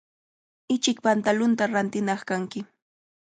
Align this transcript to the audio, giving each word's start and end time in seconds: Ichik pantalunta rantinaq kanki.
Ichik 0.75 0.97
pantalunta 1.05 1.63
rantinaq 1.73 2.21
kanki. 2.29 2.59